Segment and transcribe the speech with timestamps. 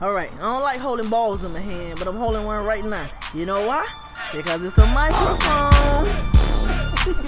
[0.00, 2.82] All right, I don't like holding balls in my hand, but I'm holding one right
[2.82, 3.06] now.
[3.34, 3.86] You know why?
[4.32, 6.06] Because it's a microphone.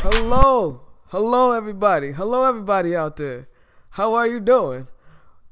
[0.00, 0.82] Hello.
[1.08, 2.12] Hello, everybody.
[2.12, 3.48] Hello, everybody out there.
[3.90, 4.86] How are you doing?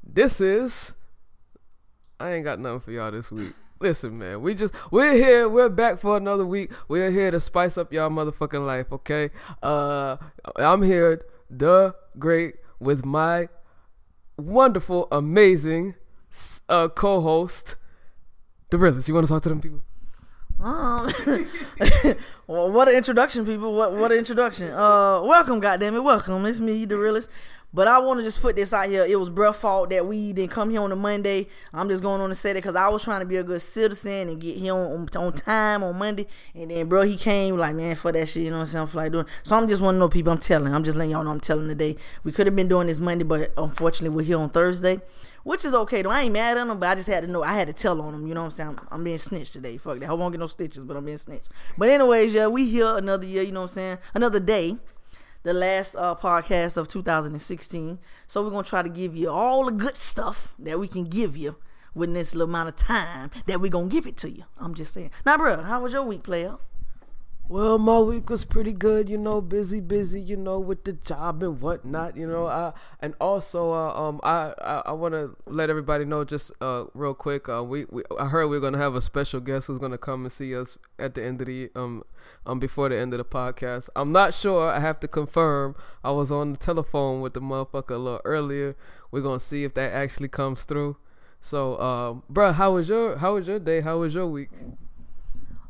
[0.01, 0.93] This is.
[2.21, 3.51] I ain't got nothing for y'all this week.
[3.81, 5.49] Listen, man, we just we're here.
[5.49, 6.71] We're back for another week.
[6.87, 8.93] We're here to spice up y'all motherfucking life.
[8.93, 9.31] Okay.
[9.61, 10.15] Uh,
[10.55, 13.49] I'm here, the great, with my
[14.37, 15.95] wonderful, amazing
[16.67, 17.75] uh, co-host,
[18.69, 19.07] the realist.
[19.07, 19.81] You want to talk to them people?
[20.59, 21.09] Um,
[22.47, 23.73] well, what an introduction, people.
[23.73, 24.69] What what an introduction.
[24.71, 26.45] Uh, welcome, goddammit, welcome.
[26.45, 27.29] It's me, the realist.
[27.71, 29.05] But I want to just put this out here.
[29.05, 31.47] It was bruh fault that we didn't come here on a Monday.
[31.71, 33.61] I'm just going on to say that because I was trying to be a good
[33.61, 36.25] citizen and get here on, on time on Monday.
[36.55, 38.89] And then, bro, he came like, man, for that shit, you know what I'm saying?
[38.95, 39.27] Like doing.
[39.43, 40.73] So I'm just one of those people I'm telling.
[40.73, 41.95] I'm just letting y'all know I'm telling today.
[42.23, 44.99] We could have been doing this Monday, but unfortunately, we're here on Thursday
[45.43, 46.09] which is okay though.
[46.09, 47.43] I ain't mad at him, but I just had to know.
[47.43, 48.27] I had to tell on him.
[48.27, 48.69] You know what I'm saying?
[48.69, 49.77] I'm, I'm being snitched today.
[49.77, 50.09] Fuck that.
[50.09, 51.49] I won't get no stitches, but I'm being snitched.
[51.77, 53.43] But anyways, yeah, we here another year.
[53.43, 53.97] You know what I'm saying?
[54.13, 54.77] Another day
[55.43, 57.99] the last uh, podcast of 2016.
[58.27, 61.37] So we're gonna try to give you all the good stuff that we can give
[61.37, 61.55] you
[61.93, 64.43] within this little amount of time that we're gonna give it to you.
[64.59, 65.11] I'm just saying.
[65.25, 66.57] Now, bro, how was your week, player?
[67.49, 71.41] Well, my week was pretty good, you know, busy, busy, you know, with the job
[71.41, 72.45] and whatnot, you know.
[72.45, 76.85] I and also, uh, um, I I, I want to let everybody know just uh
[76.93, 77.49] real quick.
[77.49, 80.25] Uh, we, we I heard we are gonna have a special guest who's gonna come
[80.25, 82.03] and see us at the end of the um
[82.45, 83.89] um before the end of the podcast.
[83.95, 84.69] I'm not sure.
[84.69, 85.75] I have to confirm.
[86.03, 88.75] I was on the telephone with the motherfucker a little earlier.
[89.09, 90.97] We're gonna see if that actually comes through.
[91.41, 93.81] So, um, bro, how was your how was your day?
[93.81, 94.51] How was your week?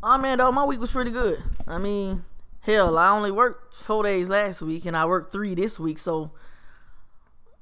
[0.01, 1.43] Oh man, though my week was pretty good.
[1.67, 2.23] I mean,
[2.61, 6.31] hell, I only worked four days last week, and I worked three this week, so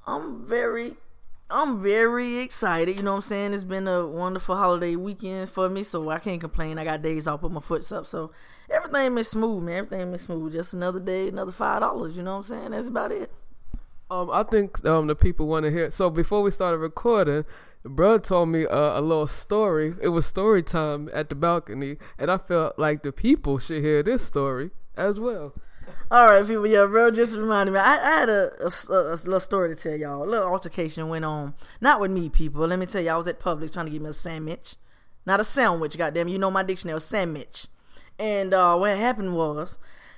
[0.06, 0.98] I'm very,
[1.50, 2.96] I'm very excited.
[2.96, 3.54] You know what I'm saying?
[3.54, 6.78] It's been a wonderful holiday weekend for me, so I can't complain.
[6.78, 8.32] I got days off, put my foots up, so
[8.70, 9.78] everything been smooth, man.
[9.78, 10.54] Everything been smooth.
[10.54, 12.16] Just another day, another five dollars.
[12.16, 12.72] You know what I'm saying?
[12.72, 13.32] That's about it.
[14.10, 15.90] Um, I think um the people want to hear.
[15.90, 17.46] So before we started recording,
[17.90, 19.96] bro told me uh, a little story.
[20.02, 24.04] It was story time at the balcony, and I felt like the people should hear
[24.04, 25.54] this story as well.
[26.10, 26.68] All right, people.
[26.68, 27.80] Yeah, bro, just reminded me.
[27.80, 30.24] I, I had a, a, a, little story to tell y'all.
[30.24, 31.54] A little altercation went on.
[31.82, 32.66] Not with me, people.
[32.66, 34.76] Let me tell you, I was at Publix trying to get me a sandwich.
[35.26, 36.30] Not a sandwich, goddamn.
[36.30, 37.68] You know my dictionary, sandwich.
[38.18, 39.78] And uh, what happened was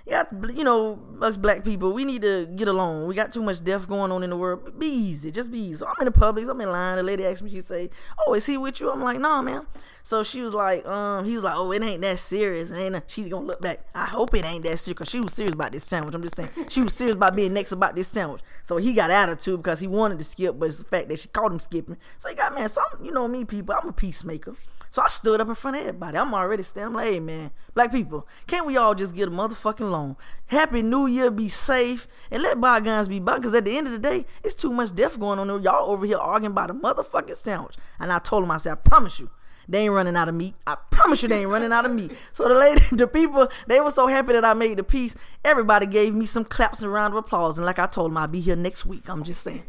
[0.10, 3.08] yeah, you know, us black people, we need to get along.
[3.08, 4.80] We got too much death going on in the world.
[4.80, 5.78] Be easy, just be easy.
[5.78, 6.98] So I'm in the Publix, I'm in line.
[6.98, 9.68] The lady asked me, she say, "Oh, is he with you?" I'm like, "Nah, man."
[10.02, 13.04] So she was like, um, he was like, "Oh, it ain't that serious." And then
[13.06, 13.86] she's gonna look back.
[13.94, 16.16] I hope it ain't that serious, cause she was serious about this sandwich.
[16.16, 18.42] I'm just saying, she was serious about being next about this sandwich.
[18.64, 21.28] So he got attitude because he wanted to skip, but it's the fact that she
[21.28, 21.98] caught him skipping.
[22.18, 22.68] So he got man.
[22.70, 23.76] So I'm, you know me, people.
[23.80, 24.56] I'm a peacemaker.
[24.92, 26.18] So I stood up in front of everybody.
[26.18, 26.96] I'm already standing.
[26.96, 30.16] Like, hey man, black people, can't we all just get a motherfucking loan?
[30.48, 33.46] Happy New Year, be safe, and let bygones be bygones.
[33.46, 35.48] Cause at the end of the day, it's too much death going on.
[35.48, 35.60] There.
[35.60, 37.76] Y'all over here arguing about a motherfucking sandwich.
[38.00, 39.30] And I told him, I said, I promise you,
[39.70, 40.56] they ain't running out of meat.
[40.66, 42.12] I promise you they ain't running out of meat.
[42.34, 45.16] So the lady, the people, they were so happy that I made the piece.
[45.46, 47.60] Everybody gave me some claps and round of applause.
[47.60, 49.08] And like I told them, I'll be here next week.
[49.08, 49.64] I'm just saying.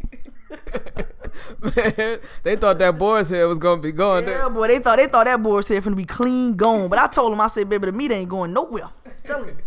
[1.60, 4.24] Man, they thought that boar's head was gonna be gone.
[4.24, 6.88] Yeah, boy, they thought they thought that boar's head gonna be clean gone.
[6.88, 8.90] But I told them, I said, baby, the meat ain't going nowhere.
[9.24, 9.52] Tell me.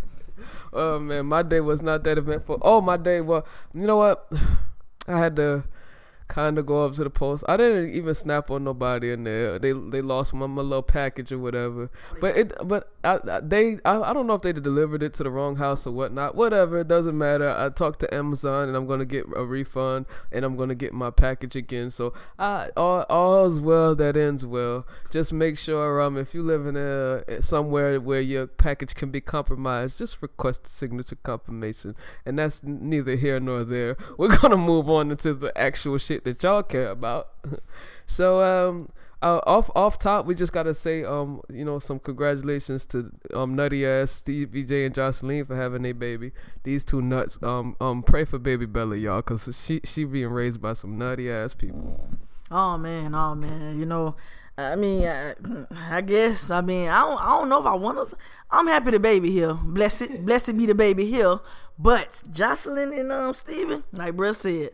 [0.76, 2.58] Oh man, my day was not that eventful.
[2.60, 3.20] Oh, my day.
[3.20, 4.28] Well, you know what?
[5.06, 5.62] I had to
[6.26, 7.44] kind of go up to the post.
[7.48, 9.58] I didn't even snap on nobody in there.
[9.58, 11.90] They they lost my, my little package or whatever.
[12.20, 15.30] But it but I, they I, I don't know if they delivered it to the
[15.30, 16.34] wrong house or whatnot.
[16.34, 17.48] Whatever, it doesn't matter.
[17.50, 21.10] I talked to Amazon and I'm gonna get a refund and I'm gonna get my
[21.10, 21.90] package again.
[21.90, 24.86] So I all all's well that ends well.
[25.10, 29.20] Just make sure um if you live in a somewhere where your package can be
[29.20, 31.94] compromised, just request signature confirmation.
[32.24, 33.96] And that's neither here nor there.
[34.16, 37.28] We're gonna move on into the actual shit that y'all care about.
[38.06, 38.90] so um,
[39.24, 43.56] uh, off off top, we just gotta say um, you know, some congratulations to um
[43.56, 46.32] nutty ass Stevie J and Jocelyn for having a baby.
[46.62, 47.38] These two nuts.
[47.42, 51.30] Um um, pray for baby Bella, y'all, cause she she being raised by some nutty
[51.30, 52.06] ass people.
[52.50, 54.14] Oh man, oh man, you know.
[54.56, 55.34] I mean, I,
[55.90, 56.48] I, guess.
[56.48, 57.20] I mean, I don't.
[57.20, 58.16] I don't know if I want to.
[58.52, 59.54] I'm happy the baby here.
[59.54, 61.40] Blessed, blessed be the baby here.
[61.76, 64.70] But Jocelyn and um Steven, like Bruh said,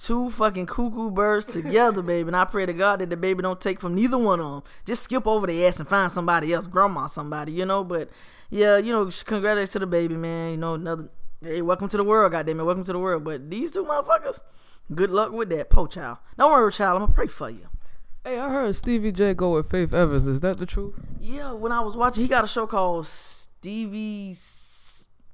[0.00, 2.28] two fucking cuckoo birds together, baby.
[2.28, 4.62] And I pray to God that the baby don't take from neither one of them.
[4.86, 7.84] Just skip over the ass and find somebody else, grandma, somebody, you know.
[7.84, 8.08] But
[8.48, 10.52] yeah, you know, congratulations to the baby, man.
[10.52, 11.10] You know, another
[11.42, 13.24] hey, welcome to the world, goddamn it, welcome to the world.
[13.24, 14.40] But these two motherfuckers,
[14.94, 16.18] good luck with that, po child.
[16.38, 16.96] Don't worry, child.
[16.96, 17.68] I'm gonna pray for you.
[18.24, 20.26] Hey, I heard Stevie J go with Faith Evans.
[20.26, 20.94] Is that the truth?
[21.20, 24.34] Yeah, when I was watching, he got a show called Stevie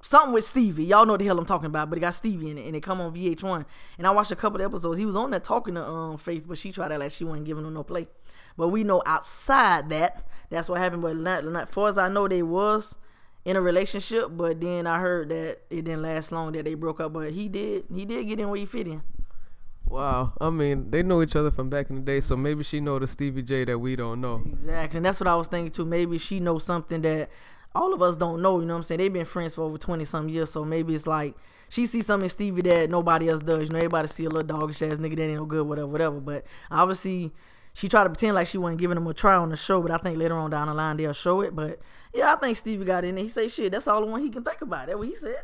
[0.07, 0.85] something with Stevie.
[0.85, 2.81] Y'all know the hell I'm talking about, but it got Stevie in it, and it
[2.81, 3.65] come on VH1.
[3.97, 4.97] And I watched a couple of episodes.
[4.97, 7.45] He was on there talking to um Faith, but she tried to like she wasn't
[7.45, 8.07] giving him no play.
[8.55, 11.01] But we know outside that, that's what happened.
[11.01, 12.97] But not, not far as I know, they was
[13.45, 14.29] in a relationship.
[14.31, 16.53] But then I heard that it didn't last long.
[16.53, 17.13] That they broke up.
[17.13, 17.85] But he did.
[17.93, 19.03] He did get in where he fit in.
[19.85, 20.33] Wow.
[20.41, 22.99] I mean, they know each other from back in the day, so maybe she know
[22.99, 24.41] the Stevie J that we don't know.
[24.45, 24.97] Exactly.
[24.97, 25.85] And that's what I was thinking too.
[25.85, 27.29] Maybe she knows something that
[27.75, 28.59] all of us don't know.
[28.59, 28.99] You know what I'm saying?
[28.99, 31.35] They've been friends for over twenty some years, so maybe it's like
[31.69, 33.63] she sees something in Stevie that nobody else does.
[33.63, 36.19] You know, everybody see a little doggish ass nigga that ain't no good, whatever, whatever.
[36.19, 37.33] But obviously,
[37.73, 39.81] she tried to pretend like she wasn't giving him a try on the show.
[39.81, 41.55] But I think later on down the line they'll show it.
[41.55, 41.79] But
[42.13, 43.23] yeah, I think Stevie got in there.
[43.23, 43.71] He say shit.
[43.71, 44.87] That's all the one he can think about.
[44.87, 45.35] That's what he said.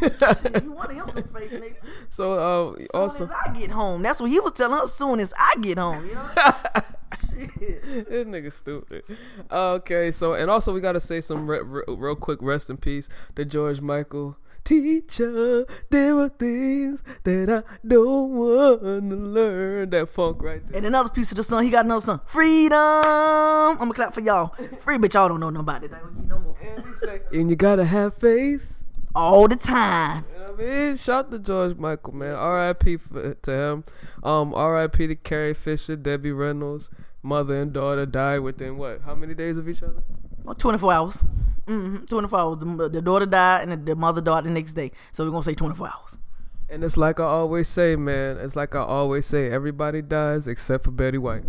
[0.62, 1.76] he wanted him some fake nigga.
[2.08, 4.86] So uh, Soon also as I get home, that's what he was telling her.
[4.86, 6.30] Soon as I get home, you know.
[7.34, 9.04] This nigga stupid.
[9.50, 13.08] Okay, so and also we gotta say some re- re- real quick rest in peace
[13.36, 14.36] to George Michael.
[14.64, 19.90] Teacher, there are things that I don't wanna learn.
[19.90, 20.78] That funk right there.
[20.78, 22.78] And another piece of the song, he got another song, Freedom.
[22.78, 24.54] I'm gonna clap for y'all.
[24.80, 25.88] Free, but y'all don't know nobody.
[25.88, 26.56] don't no more.
[26.62, 28.73] And, say, and you gotta have faith.
[29.14, 30.24] All the time.
[30.32, 30.96] You know what I mean?
[30.96, 32.34] Shout to George Michael, man.
[32.34, 32.98] R.I.P.
[33.42, 33.84] to him.
[34.22, 35.06] Um, R.I.P.
[35.06, 36.90] to Carrie Fisher, Debbie Reynolds,
[37.22, 39.02] mother and daughter died within what?
[39.02, 40.02] How many days of each other?
[40.42, 41.24] Well, 24 hours.
[41.66, 42.04] Mm-hmm.
[42.04, 42.58] 24 hours.
[42.58, 44.90] The, the daughter died and the, the mother died the next day.
[45.12, 46.18] So we're gonna say 24 hours.
[46.68, 48.38] And it's like I always say, man.
[48.38, 51.44] It's like I always say, everybody dies except for Betty White.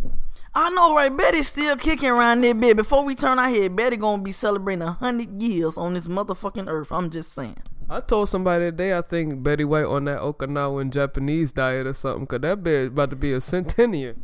[0.57, 1.15] I know, right?
[1.15, 2.77] Betty's still kicking around that bit.
[2.77, 6.69] Before we turn our head, Betty gonna be celebrating a hundred years on this motherfucking
[6.69, 6.93] earth.
[6.93, 7.57] I'm just saying.
[7.89, 12.25] I told somebody today I think Betty White on that Okinawan Japanese diet or something,
[12.25, 14.15] cause that bitch about to be a centennial.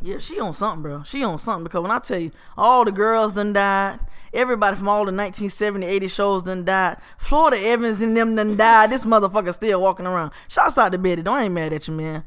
[0.00, 1.02] Yeah, she on something, bro.
[1.02, 3.98] She on something because when I tell you, all the girls done died.
[4.32, 6.98] Everybody from all the 1970, 80 shows done died.
[7.18, 8.92] Florida Evans and them done died.
[8.92, 10.30] This motherfucker still walking around.
[10.46, 11.22] Shouts out to Betty.
[11.22, 12.22] Don't I ain't mad at you, man.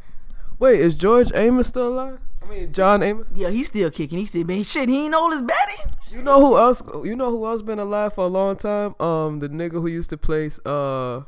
[0.60, 2.20] Wait, is George Amos still alive?
[2.44, 3.32] I mean, John Amos.
[3.36, 4.18] Yeah, he's still kicking.
[4.20, 4.64] He still man.
[4.64, 4.90] shit.
[4.90, 5.92] He ain't old as Betty.
[6.12, 6.84] You know who else?
[7.04, 8.96] You know who else been alive for a long time?
[9.00, 10.50] Um, the nigga who used to play.
[10.66, 11.22] Uh,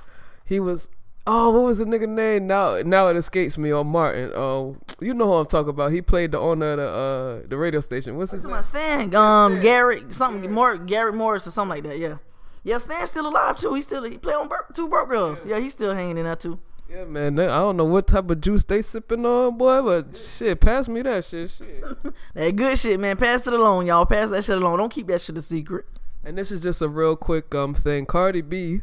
[0.46, 0.90] he was.
[1.28, 2.46] Oh, what was the nigga name?
[2.46, 3.72] Now, now it escapes me.
[3.72, 4.32] On Martin.
[4.36, 5.92] Oh, you know who I'm talking about.
[5.92, 8.18] He played the owner of the uh the radio station.
[8.18, 9.10] What's his What's name?
[9.10, 9.16] Stan?
[9.16, 10.52] Um, Garrett something.
[10.52, 11.98] More Garrett Morris or something like that.
[11.98, 12.18] Yeah.
[12.64, 13.74] Yeah, Stan's still alive too.
[13.76, 15.46] He still he play on Bur- two broke girls.
[15.46, 16.60] Yeah, he's still hanging in there too.
[16.90, 17.36] Yeah, man.
[17.36, 20.88] they- I don't know what type of juice they sipping on, boy, but shit, pass
[20.88, 21.50] me that shit.
[21.52, 21.84] Shit.
[22.36, 23.18] That good shit, man.
[23.18, 24.06] Pass it along, y'all.
[24.06, 24.78] Pass that shit along.
[24.78, 25.86] Don't keep that shit a secret.
[26.24, 28.06] And this is just a real quick um thing.
[28.06, 28.82] Cardi B,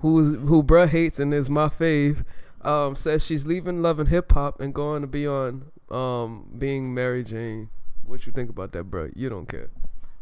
[0.00, 2.24] who's who bruh hates and is my fave,
[2.62, 6.92] um, says she's leaving love and hip hop and going to be on um being
[6.94, 7.70] Mary Jane.
[8.04, 9.12] What you think about that, bruh?
[9.14, 9.70] You don't care.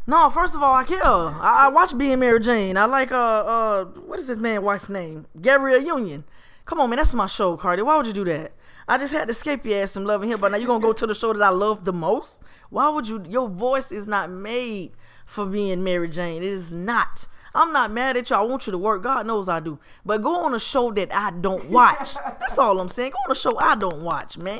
[0.07, 1.01] No, first of all, I care.
[1.03, 2.77] I, I watch Being Mary Jane.
[2.77, 5.25] I like uh uh what is this man wife name?
[5.41, 6.23] Gabrielle Union.
[6.67, 7.81] Come on, man, that's my show, Cardi.
[7.81, 8.51] Why would you do that?
[8.89, 10.91] I just had to escape your ass from loving him, but now you're gonna go
[10.91, 12.43] to the show that I love the most?
[12.69, 13.23] Why would you?
[13.29, 14.91] Your voice is not made
[15.25, 16.43] for being Mary Jane.
[16.43, 17.27] It is not.
[17.55, 18.35] I'm not mad at you.
[18.35, 19.01] I want you to work.
[19.01, 19.79] God knows I do.
[20.05, 22.15] But go on a show that I don't watch.
[22.25, 23.11] That's all I'm saying.
[23.11, 24.59] Go on a show I don't watch, man.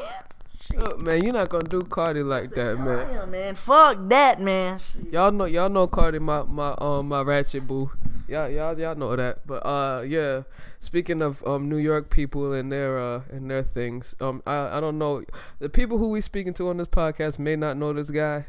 [0.76, 3.10] Look, man, you're not gonna do Cardi like that, man.
[3.10, 3.56] Yeah, man.
[3.56, 4.80] Fuck that, man.
[5.12, 7.92] Y'all know, y'all know Cardi, my my um my ratchet boo.
[8.28, 9.46] Y'all y'all y'all know that.
[9.46, 10.44] But uh yeah,
[10.80, 14.80] speaking of um New York people and their uh and their things, um I I
[14.80, 15.24] don't know
[15.60, 18.46] the people who we speaking to on this podcast may not know this guy.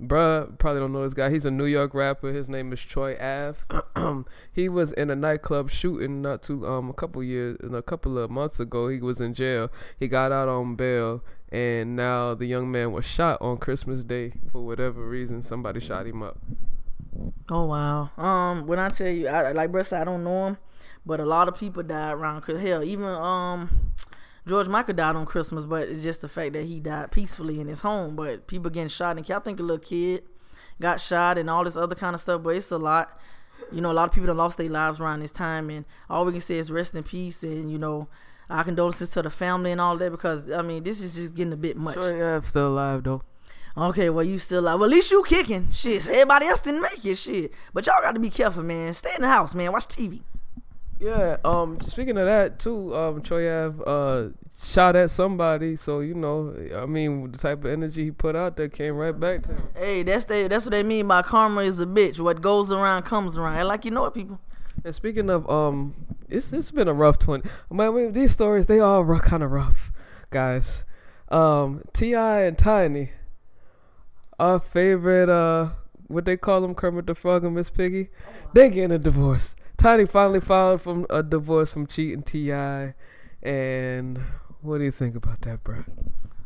[0.00, 1.28] Bruh, probably don't know this guy.
[1.28, 2.32] He's a New York rapper.
[2.32, 3.58] His name is Troy Ave.
[4.52, 8.16] he was in a nightclub shooting not too um a couple years and a couple
[8.16, 8.88] of months ago.
[8.88, 9.70] He was in jail.
[9.98, 14.32] He got out on bail and now the young man was shot on Christmas Day
[14.52, 15.42] for whatever reason.
[15.42, 16.38] Somebody shot him up.
[17.50, 18.10] Oh wow.
[18.16, 20.58] Um, when I tell you, I like said, I don't know him,
[21.06, 22.42] but a lot of people died around.
[22.42, 23.92] Cause hell, even um,
[24.46, 27.68] George Michael died on Christmas, but it's just the fact that he died peacefully in
[27.68, 28.14] his home.
[28.14, 30.24] But people getting shot, and I think a little kid
[30.80, 32.42] got shot and all this other kind of stuff.
[32.42, 33.18] But it's a lot.
[33.72, 36.24] You know, a lot of people that lost their lives around this time, and all
[36.24, 37.42] we can say is rest in peace.
[37.42, 38.08] And you know,
[38.50, 41.52] our condolences to the family and all that because I mean, this is just getting
[41.52, 41.94] a bit much.
[41.94, 43.22] Troy Ave still alive though.
[43.76, 44.80] Okay, well you still alive.
[44.80, 45.68] Well, at least you kicking.
[45.72, 47.16] Shit, so everybody else didn't make it.
[47.16, 48.94] Shit, but y'all got to be careful, man.
[48.94, 49.72] Stay in the house, man.
[49.72, 50.22] Watch TV.
[50.98, 51.36] Yeah.
[51.44, 51.78] Um.
[51.80, 54.28] Speaking of that too, um, Troy Ave uh
[54.60, 55.76] shot at somebody.
[55.76, 59.18] So you know, I mean, the type of energy he put out there came right
[59.18, 59.68] back to him.
[59.76, 60.48] Hey, that's they.
[60.48, 62.18] That's what they mean by karma is a bitch.
[62.18, 63.56] What goes around comes around.
[63.56, 64.40] And like you know it, people.
[64.84, 65.94] And speaking of um,
[66.30, 67.48] it's it's been a rough twenty.
[67.70, 69.92] We- these stories they all kind of rough,
[70.30, 70.84] guys.
[71.30, 72.40] Um, T.I.
[72.42, 73.10] and Tiny
[74.38, 75.70] our favorite uh
[76.06, 78.08] what they call them Kermit the Frog and Miss Piggy,
[78.54, 79.54] they getting a divorce.
[79.76, 82.94] Tiny finally filed from a divorce from cheating T.I.,
[83.42, 84.18] and
[84.62, 85.84] what do you think about that, bro?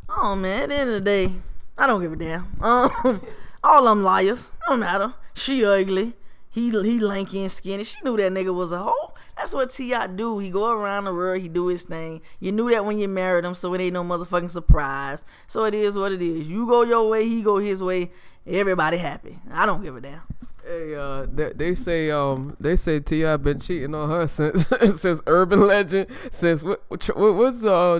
[0.09, 1.31] Oh man, at the end of the day,
[1.77, 2.47] I don't give a damn.
[2.61, 3.21] Um,
[3.63, 5.13] all them liars, don't matter.
[5.33, 6.13] She ugly,
[6.49, 7.85] he he lanky and skinny.
[7.85, 9.02] She knew that nigga was a hoe.
[9.43, 10.07] That's what T.I.
[10.07, 10.39] do.
[10.39, 12.21] He go around the world, he do his thing.
[12.39, 15.25] You knew that when you married him, so it ain't no motherfucking surprise.
[15.47, 16.47] So it is what it is.
[16.47, 18.11] You go your way, he go his way.
[18.47, 19.39] Everybody happy.
[19.51, 20.21] I don't give a damn.
[20.65, 23.35] Hey, uh, they, they say um they say T.I.
[23.35, 27.99] been cheating on her since since Urban Legend since what, what what's uh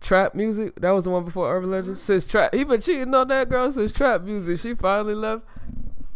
[0.00, 3.28] trap music that was the one before Urban Legend since trap he been cheating on
[3.28, 5.44] that girl since trap music she finally left.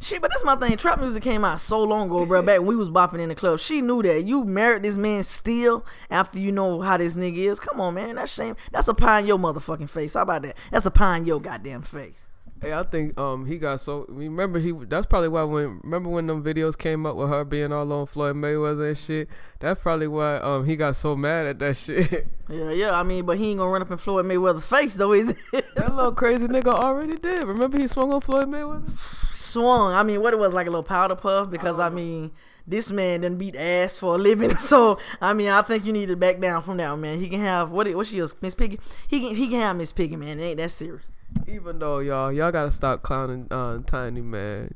[0.00, 0.76] She, but that's my thing.
[0.76, 2.40] Trap music came out so long ago, bro.
[2.40, 5.24] Back when we was bopping in the club, she knew that you married this man
[5.24, 7.58] still after you know how this nigga is.
[7.58, 8.14] Come on, man.
[8.14, 8.56] That's shame.
[8.70, 10.14] That's a pie in your motherfucking face.
[10.14, 10.56] How about that?
[10.70, 12.27] That's a pie in your goddamn face.
[12.60, 16.26] Hey, I think um he got so remember he that's probably why when remember when
[16.26, 19.28] them videos came up with her being all on Floyd Mayweather and shit.
[19.60, 22.26] That's probably why um he got so mad at that shit.
[22.48, 22.98] Yeah, yeah.
[22.98, 25.36] I mean, but he ain't gonna run up in Floyd Mayweather's face though, is it?
[25.76, 27.44] that little crazy nigga already did.
[27.44, 28.90] Remember he swung on Floyd Mayweather.
[29.34, 29.92] Swung.
[29.94, 31.90] I mean, what it was like a little powder puff because I oh.
[31.90, 32.32] mean
[32.66, 34.54] this man didn't beat ass for a living.
[34.58, 37.20] So I mean, I think you need to back down from that, man.
[37.20, 37.88] He can have what?
[37.94, 38.80] What she is, Miss Piggy?
[39.06, 40.40] He can he can have Miss Piggy, man.
[40.40, 41.04] It ain't that serious.
[41.46, 44.70] Even though y'all y'all gotta stop clowning uh, Tiny man.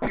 [0.00, 0.10] but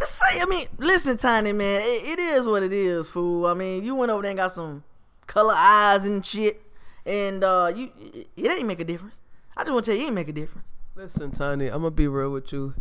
[0.00, 3.46] to say, I mean, listen, Tiny man, it, it is what it is, fool.
[3.46, 4.82] I mean, you went over there and got some
[5.26, 6.62] color eyes and shit,
[7.04, 7.90] and uh, you
[8.36, 9.20] it ain't make a difference.
[9.56, 10.66] I just want to tell you, it ain't make a difference.
[10.94, 12.74] Listen, Tiny, I'm gonna be real with you.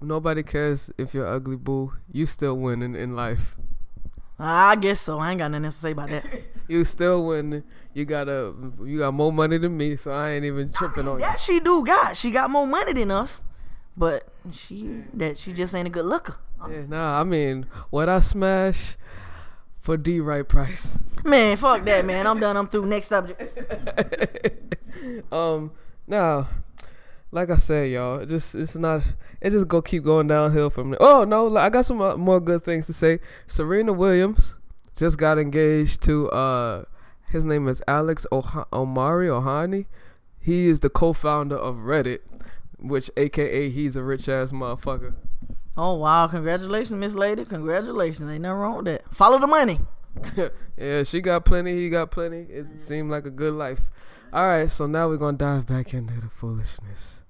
[0.00, 1.92] Nobody cares if you're ugly, boo.
[2.12, 3.56] You still winning in life.
[4.38, 5.18] I guess so.
[5.18, 6.24] I ain't got nothing to say about that.
[6.68, 7.62] you still winning.
[7.94, 11.20] You got a you got more money than me, so I ain't even tripping on
[11.20, 11.38] yeah, you.
[11.38, 12.16] she do got.
[12.16, 13.44] She got more money than us,
[13.96, 16.36] but she that she just ain't a good looker.
[16.68, 18.96] Yeah, nah, I mean, what I smash
[19.80, 20.98] for D right price.
[21.24, 22.26] Man, fuck that, man.
[22.26, 22.56] I'm done.
[22.56, 22.86] I'm through.
[22.86, 23.40] Next subject.
[25.32, 25.70] um,
[26.06, 26.48] now,
[27.30, 29.02] like I said, y'all, it just it's not.
[29.40, 31.02] It just go keep going downhill from there.
[31.02, 33.20] Oh no, I got some uh, more good things to say.
[33.46, 34.56] Serena Williams
[34.96, 36.84] just got engaged to uh
[37.34, 39.86] his name is Alex oh- Omari Ohani.
[40.38, 42.20] He is the co-founder of Reddit,
[42.78, 45.14] which AKA he's a rich ass motherfucker.
[45.76, 46.28] Oh wow!
[46.28, 47.44] Congratulations, Miss Lady.
[47.44, 48.30] Congratulations.
[48.30, 49.12] Ain't nothing wrong with that.
[49.12, 49.80] Follow the money.
[50.78, 51.74] yeah, she got plenty.
[51.74, 52.42] He got plenty.
[52.42, 53.90] It seemed like a good life.
[54.32, 57.24] All right, so now we're gonna dive back into the foolishness.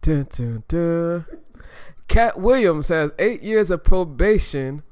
[0.00, 1.26] Dun, dun, dun.
[2.08, 4.82] Katt Williams has eight years of probation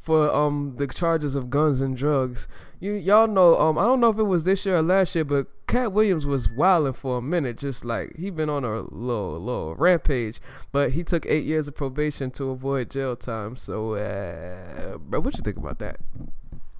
[0.00, 2.48] for um the charges of guns and drugs.
[2.80, 5.24] You y'all know um I don't know if it was this year or last year,
[5.24, 9.38] but Katt Williams was wilding for a minute, just like he been on a little
[9.38, 10.40] little rampage.
[10.72, 13.56] But he took eight years of probation to avoid jail time.
[13.56, 16.00] So, uh, bro, what you think about that?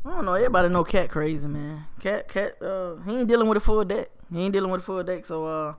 [0.05, 0.35] I don't know.
[0.35, 1.85] Everybody know Katt crazy man.
[2.01, 4.09] Katt Katt uh he ain't dealing with a full deck.
[4.33, 5.27] He ain't dealing with a full deck.
[5.27, 5.75] So uh,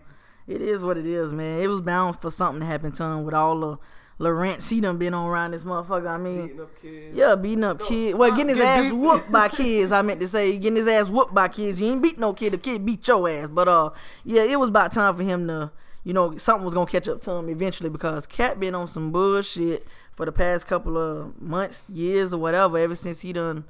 [0.48, 1.60] it is what it is, man.
[1.60, 3.77] It was bound for something to happen to him with all the
[4.22, 6.08] Lawrence, he done been on around this motherfucker.
[6.08, 8.16] I mean, beating yeah, beating up no, kids.
[8.16, 9.92] Well, getting his ass whooped by kids.
[9.92, 11.82] I meant to say, getting his ass whooped by kids.
[11.82, 12.54] You ain't beat no kid.
[12.54, 13.50] The kid beat your ass.
[13.50, 13.90] But uh,
[14.24, 15.72] yeah, it was about time for him to,
[16.04, 19.12] you know, something was gonna catch up to him eventually because Katt been on some
[19.12, 22.78] bullshit for the past couple of months, years, or whatever.
[22.78, 23.66] Ever since he done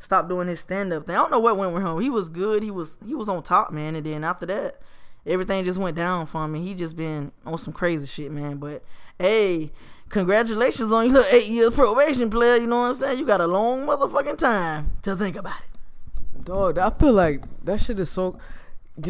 [0.00, 1.14] stopped doing his stand up thing.
[1.14, 2.00] I don't know what went with him.
[2.00, 2.64] He was good.
[2.64, 3.94] He was he was on top, man.
[3.94, 4.80] And then after that,
[5.24, 6.56] everything just went down for him.
[6.56, 8.56] And he just been on some crazy shit, man.
[8.56, 8.82] But
[9.18, 9.70] hey
[10.08, 12.56] congratulations on your eight years probation, player.
[12.56, 13.18] You know what I'm saying?
[13.18, 16.44] You got a long motherfucking time to think about it.
[16.44, 18.38] Dog, I feel like that shit is so.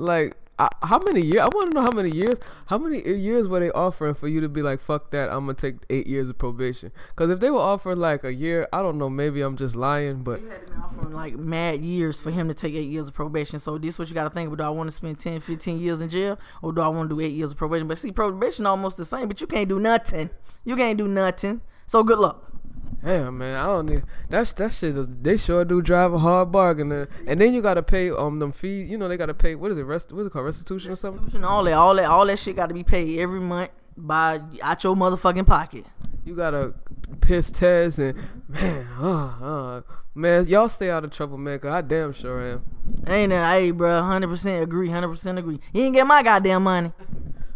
[0.00, 1.40] Like I, how many years?
[1.40, 2.38] I want to know how many years.
[2.66, 5.28] How many years were they offering for you to be like, "Fuck that"?
[5.28, 6.90] I'm gonna take eight years of probation.
[7.10, 9.08] Because if they were offering like a year, I don't know.
[9.08, 12.54] Maybe I'm just lying, but they had been offering like mad years for him to
[12.54, 13.58] take eight years of probation.
[13.58, 14.58] So this is what you got to think about.
[14.58, 17.16] Do I want to spend 10, 15 years in jail, or do I want to
[17.16, 17.86] do eight years of probation?
[17.86, 20.30] But see, probation almost the same, but you can't do nothing.
[20.64, 21.60] You can't do nothing.
[21.86, 22.57] So good luck.
[23.04, 24.96] Yeah, man, I don't need that's that shit.
[24.96, 28.38] Is, they sure do drive a hard bargain, and, and then you gotta pay um
[28.38, 28.90] them fees.
[28.90, 29.82] You know they gotta pay what is it?
[29.82, 30.46] Rest what's it called?
[30.46, 31.44] Restitution, restitution or something?
[31.44, 34.84] All that, all that, all that shit got to be paid every month by out
[34.84, 35.86] your motherfucking pocket.
[36.24, 36.74] You gotta
[37.20, 38.18] piss test and
[38.48, 39.82] man, uh, uh,
[40.14, 41.58] man, y'all stay out of trouble, man.
[41.58, 42.62] Cause I damn sure am.
[43.06, 44.02] Ain't that, hey, bro?
[44.02, 44.90] Hundred percent agree.
[44.90, 45.60] Hundred percent agree.
[45.72, 46.92] You ain't get my goddamn money.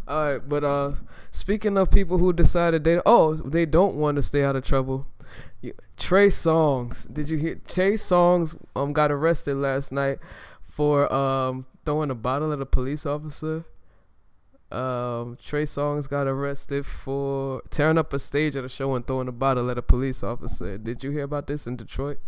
[0.09, 0.93] All right, but uh,
[1.31, 5.07] speaking of people who decided they oh they don't want to stay out of trouble,
[5.97, 7.61] Trey Songz, did you hear?
[7.69, 10.19] Trey Songz um got arrested last night
[10.63, 13.65] for um throwing a bottle at a police officer.
[14.71, 19.29] Um, Trey Songz got arrested for tearing up a stage at a show and throwing
[19.29, 20.79] a bottle at a police officer.
[20.79, 22.19] Did you hear about this in Detroit?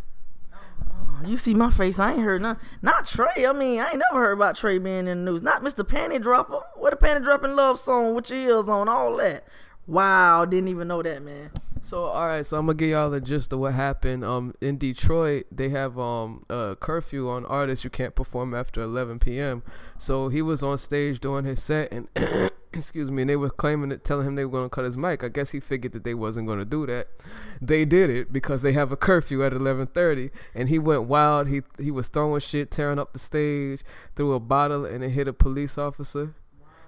[0.54, 1.98] Oh, you see my face.
[1.98, 2.58] I ain't heard none.
[2.82, 3.46] Not Trey.
[3.46, 5.42] I mean, I ain't never heard about Trey being in the news.
[5.42, 5.88] Not Mr.
[5.88, 6.60] Panty Dropper.
[6.74, 9.44] What a Panty Dropping love song with your ears on, all that.
[9.86, 11.50] Wow, didn't even know that, man.
[11.84, 14.24] So all right, so I'm gonna give y'all the gist of what happened.
[14.24, 17.84] Um, in Detroit, they have um a curfew on artists.
[17.84, 19.62] You can't perform after 11 p.m.
[19.98, 22.08] So he was on stage doing his set, and
[22.72, 25.22] excuse me, and they were claiming it, telling him they were gonna cut his mic.
[25.22, 27.08] I guess he figured that they wasn't gonna do that.
[27.60, 31.48] They did it because they have a curfew at 11:30, and he went wild.
[31.48, 33.84] He he was throwing shit, tearing up the stage,
[34.16, 36.32] threw a bottle, and it hit a police officer.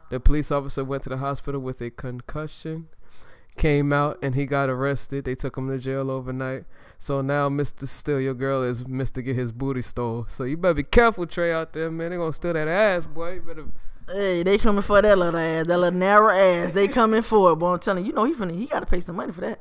[0.08, 2.88] The police officer went to the hospital with a concussion
[3.56, 5.24] came out and he got arrested.
[5.24, 6.64] They took him to jail overnight.
[6.98, 7.86] So now Mr.
[7.86, 9.24] Steal Your Girl is Mr.
[9.24, 10.26] Get His Booty Stole.
[10.28, 12.10] So you better be careful, Trey, out there, man.
[12.10, 13.34] They gonna steal that ass, boy.
[13.34, 13.64] You better.
[14.08, 16.72] Hey, they coming for that little ass, that little narrow ass.
[16.72, 17.72] They coming for it, boy.
[17.72, 19.60] I'm telling you, you know he finna, he got to pay some money for that.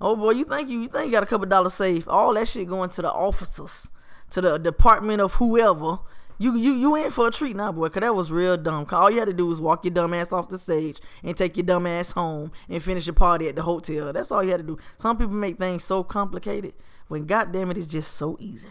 [0.00, 2.06] Oh boy, you think you, you think you got a couple dollars safe?
[2.08, 3.90] All that shit going to the officers,
[4.30, 6.00] to the department of whoever
[6.38, 8.86] you you you in for a treat now, boy, cause that was real dumb.
[8.86, 11.36] Cause all you had to do was walk your dumb ass off the stage and
[11.36, 14.12] take your dumb ass home and finish your party at the hotel.
[14.12, 14.78] That's all you had to do.
[14.96, 16.74] Some people make things so complicated
[17.08, 18.68] when goddamn it is just so easy.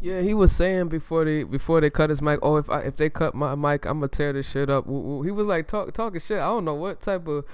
[0.00, 2.96] Yeah, he was saying before they before they cut his mic, oh if I if
[2.96, 4.86] they cut my mic, I'm gonna tear this shit up.
[4.86, 6.38] He was like talk, talking shit.
[6.38, 7.44] I don't know what type of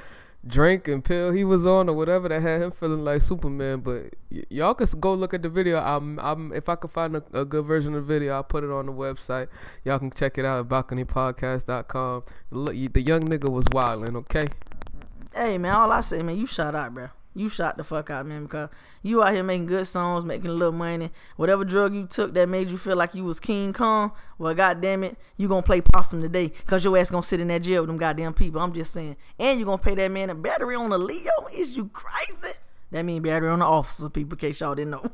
[0.46, 3.80] drink and pill he was on or whatever that had him feeling like Superman.
[3.80, 5.78] But y- y'all can go look at the video.
[5.78, 8.64] I'm, I'm if I could find a, a, good version of the video, I'll put
[8.64, 9.48] it on the website.
[9.84, 12.24] Y'all can check it out at balconypodcast.com.
[12.50, 14.46] Look, the young nigga was wilding, okay?
[15.34, 17.08] Hey man, all I say, man, you shut out, bro.
[17.38, 18.68] You shot the fuck out, man, because
[19.00, 21.10] you out here making good songs, making a little money.
[21.36, 25.04] Whatever drug you took that made you feel like you was King Kong, well, goddamn
[25.04, 27.88] it, you gonna play possum today, cause your ass gonna sit in that jail with
[27.88, 28.60] them goddamn people.
[28.60, 31.30] I'm just saying, and you gonna pay that man a battery on the LEO?
[31.52, 32.54] Is you crazy?
[32.90, 34.32] That mean battery on the officer, people.
[34.32, 35.08] In case y'all didn't know.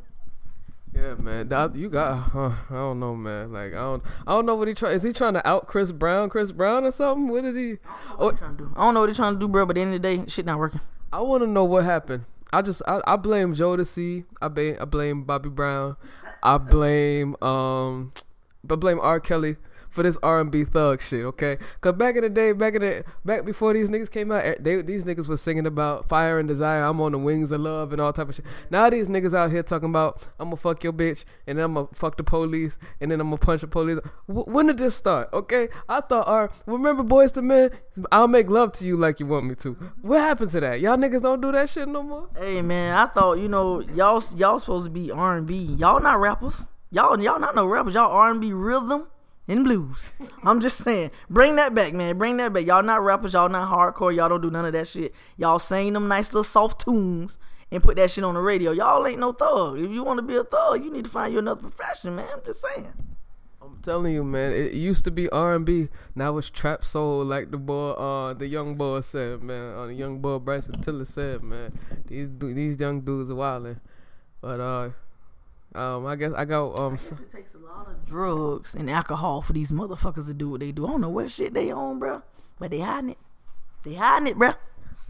[0.94, 2.35] Yeah, man, that, you got.
[2.35, 3.53] Uh, I don't know, man.
[3.53, 4.03] Like I don't.
[4.27, 4.92] I don't know what he try.
[4.92, 6.31] Is he trying to out Chris Brown?
[6.31, 7.29] Chris Brown or something?
[7.29, 7.79] What is he?
[8.18, 8.72] Oh, trying to do.
[8.77, 9.66] I don't know what he's trying to do, bro.
[9.66, 10.81] But at the end of the day, shit not working.
[11.14, 12.24] I want to know what happened.
[12.53, 14.24] I just I, I blame Jodeci.
[14.42, 15.96] I blame I blame Bobby Brown.
[16.42, 18.12] I blame um
[18.68, 19.20] I blame R.
[19.20, 19.55] Kelly
[19.94, 21.57] for this R and B thug shit, okay?
[21.80, 24.57] Cause back in the day, back in the back before these niggas came out, eh,
[24.59, 26.83] they, these niggas was singing about fire and desire.
[26.83, 28.44] I'm on the wings of love and all type of shit.
[28.70, 31.74] Now these niggas out here talking about I'm gonna fuck your bitch and then I'm
[31.74, 34.00] gonna fuck the police and then I'm gonna punch the police.
[34.26, 35.28] W- when did this start?
[35.33, 36.50] Okay, I thought, R.
[36.66, 37.70] Remember, Boyz II Men,
[38.11, 39.74] I'll make love to you like you want me to.
[40.02, 40.80] What happened to that?
[40.80, 42.28] Y'all niggas don't do that shit no more.
[42.37, 45.57] Hey man, I thought you know y'all y'all supposed to be R and B.
[45.78, 46.66] Y'all not rappers.
[46.90, 47.94] Y'all y'all not no rappers.
[47.94, 49.07] Y'all R and B rhythm
[49.46, 50.12] in blues.
[50.42, 52.16] I'm just saying, bring that back, man.
[52.18, 52.66] Bring that back.
[52.66, 53.35] Y'all not rappers.
[53.35, 54.14] Y'all not hardcore.
[54.14, 55.14] Y'all don't do none of that shit.
[55.37, 57.38] Y'all sing them nice little soft tunes
[57.70, 58.72] and put that shit on the radio.
[58.72, 59.78] Y'all ain't no thug.
[59.78, 62.26] If you want to be a thug, you need to find you another profession, man.
[62.33, 62.92] I'm just saying.
[63.61, 64.52] I'm telling you, man.
[64.52, 65.88] It used to be R and B.
[66.14, 69.74] Now it's trap soul, like the boy, uh, the young boy said, man.
[69.74, 71.78] Uh, the young boy Bryson Tiller said, man.
[72.07, 73.80] These these young dudes are wilding,
[74.40, 74.90] but uh.
[75.75, 76.75] Um, I guess I go.
[76.77, 76.95] um.
[76.95, 80.51] I guess it takes a lot of drugs and alcohol for these motherfuckers to do
[80.51, 80.87] what they do.
[80.87, 82.23] I don't know what shit they on, bro,
[82.59, 83.19] but they hiding it.
[83.83, 84.53] They hiding it, bro.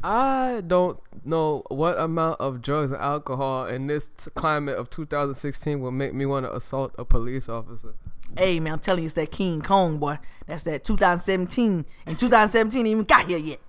[0.02, 5.80] I don't know what amount of drugs and alcohol in this t- climate of 2016
[5.80, 7.94] will make me want to assault a police officer.
[8.36, 10.18] Hey man, I'm telling you, it's that King Kong boy.
[10.46, 13.60] That's that 2017, and 2017 even got here yet.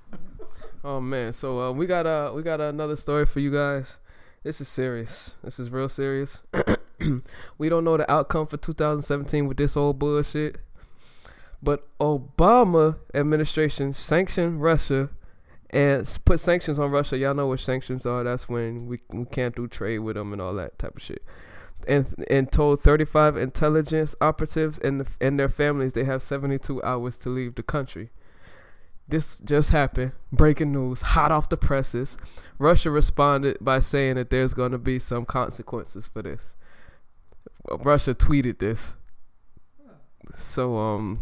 [0.83, 3.97] Oh man, so uh, we got uh we got another story for you guys.
[4.43, 5.35] This is serious.
[5.43, 6.41] This is real serious.
[7.57, 10.57] we don't know the outcome for 2017 with this old bullshit.
[11.61, 15.09] But Obama administration sanctioned Russia
[15.71, 17.17] and put sanctions on Russia.
[17.17, 18.23] Y'all know what sanctions are.
[18.23, 21.23] That's when we, we can't do trade with them and all that type of shit.
[21.87, 27.17] And and told 35 intelligence operatives and the, and their families they have 72 hours
[27.19, 28.09] to leave the country.
[29.07, 30.13] This just happened.
[30.31, 32.17] Breaking news, hot off the presses.
[32.57, 36.55] Russia responded by saying that there's going to be some consequences for this.
[37.79, 38.95] Russia tweeted this.
[40.35, 41.19] So um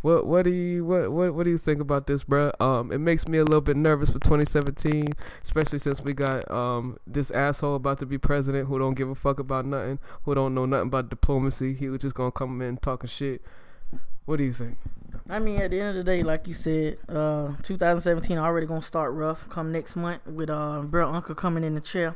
[0.00, 2.52] what what do you what what what do you think about this, bro?
[2.60, 5.08] Um, it makes me a little bit nervous for 2017,
[5.42, 9.16] especially since we got um this asshole about to be president who don't give a
[9.16, 11.74] fuck about nothing, who don't know nothing about diplomacy.
[11.74, 13.42] He was just gonna come in talking shit.
[14.24, 14.78] What do you think?
[15.28, 18.82] I mean, at the end of the day, like you said, uh, 2017 already gonna
[18.82, 19.48] start rough.
[19.48, 22.14] Come next month with uh, bro Uncle coming in the chair.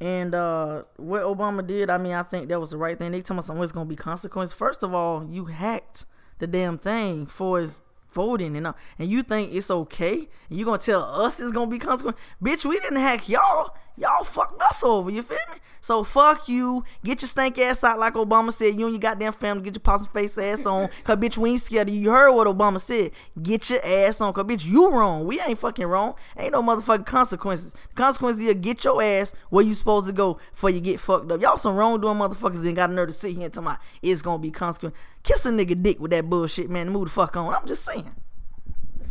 [0.00, 3.12] And uh, what Obama did, I mean, I think that was the right thing.
[3.12, 4.54] They tell us something was gonna be consequences.
[4.54, 6.06] First of all, you hacked
[6.38, 7.82] the damn thing for his
[8.12, 11.70] voting and all, and you think it's okay and you gonna tell us it's gonna
[11.70, 15.58] be consequent bitch we didn't hack y'all y'all fucked us over you feel me?
[15.80, 16.84] So fuck you.
[17.04, 18.78] Get your stank ass out like obama said.
[18.78, 20.88] You and your goddamn family get your possum face ass on.
[21.04, 22.00] Cause bitch we ain't scared of you.
[22.00, 23.12] You heard what obama said.
[23.40, 25.26] Get your ass on cause bitch you wrong.
[25.26, 26.14] We ain't fucking wrong.
[26.36, 27.72] Ain't no motherfucking consequences.
[27.72, 31.30] The consequences is get your ass where you supposed to go before you get fucked
[31.30, 31.40] up.
[31.40, 34.22] Y'all some wrongdoing motherfuckers then got a nerve to sit here and tell me it's
[34.22, 37.54] gonna be consequent kiss a nigga dick with that bullshit man move the fuck on.
[37.54, 38.14] I'm just saying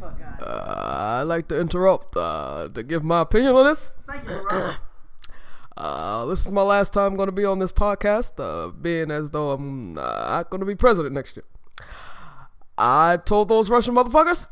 [0.01, 3.91] uh, I'd like to interrupt uh, to give my opinion on this.
[4.07, 4.73] Thank you, bro.
[5.77, 9.31] Uh, this is my last time going to be on this podcast, uh, being as
[9.31, 11.45] though I'm not going to be president next year.
[12.77, 14.47] I told those Russian motherfuckers,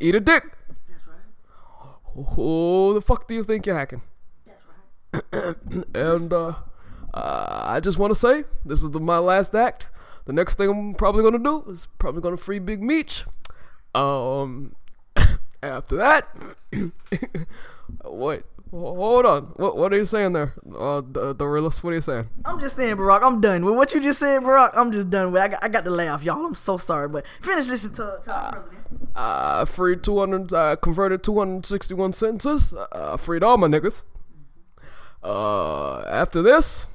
[0.00, 0.42] eat a dick.
[0.68, 2.26] That's right.
[2.34, 4.02] Who the fuck do you think you're hacking?
[5.12, 5.56] That's right.
[5.94, 6.54] and uh,
[7.14, 9.88] uh, I just want to say, this is the, my last act.
[10.24, 13.24] The next thing I'm probably going to do is probably going to free Big Meech.
[13.96, 14.74] Um,
[15.62, 16.28] after that,
[18.04, 19.42] wait, hold on.
[19.56, 20.52] What what are you saying there?
[20.78, 21.82] Uh, the the realist.
[21.82, 22.28] What are you saying?
[22.44, 23.22] I'm just saying, Barack.
[23.22, 24.72] I'm done with what you just said, Barack.
[24.74, 25.40] I'm just done with.
[25.40, 26.44] I got, I got to off, y'all.
[26.44, 28.82] I'm so sorry, but finish listening to, to our president.
[29.14, 32.74] I freed 200, uh, converted 261 sentences.
[32.92, 34.04] Uh, freed all my niggas.
[35.24, 36.86] Uh, after this,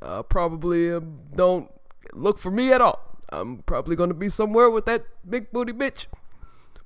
[0.00, 1.00] uh, probably uh,
[1.34, 1.70] don't
[2.14, 3.13] look for me at all.
[3.40, 6.06] I'm probably gonna be somewhere with that big booty bitch,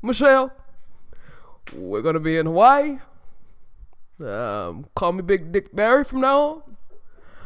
[0.02, 0.52] Michelle.
[1.74, 2.98] We're gonna be in Hawaii.
[4.20, 6.76] Um, call me Big Dick Barry from now on.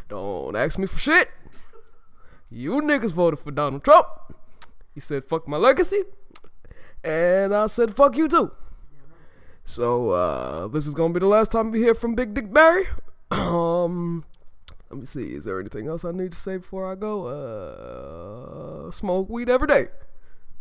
[0.09, 1.29] Don't ask me for shit.
[2.51, 4.07] You niggas voted for Donald Trump.
[4.95, 6.05] You said fuck my legacy.
[7.03, 8.53] And I said fuck you too.
[9.65, 12.87] So uh, this is gonna be the last time we hear from Big Dick Barry.
[13.31, 14.25] um
[14.93, 15.35] let me see.
[15.35, 17.27] Is there anything else I need to say before I go?
[17.27, 19.89] Uh, smoke weed every day.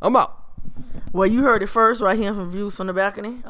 [0.01, 0.37] I'm out.
[1.11, 3.39] Well, you heard it first right here from Views from the Balcony.
[3.45, 3.49] Uh,